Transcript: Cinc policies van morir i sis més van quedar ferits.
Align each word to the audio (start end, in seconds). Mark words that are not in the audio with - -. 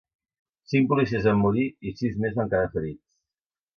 Cinc 0.71 0.87
policies 0.93 1.27
van 1.29 1.39
morir 1.43 1.65
i 1.91 1.93
sis 2.01 2.17
més 2.25 2.35
van 2.41 2.51
quedar 2.55 2.75
ferits. 2.77 3.05